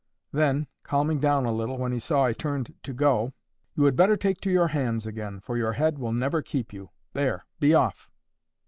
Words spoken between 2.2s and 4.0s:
I turned to go, 'You had